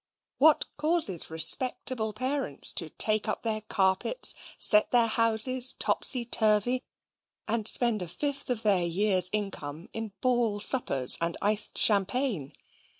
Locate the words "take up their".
2.89-3.61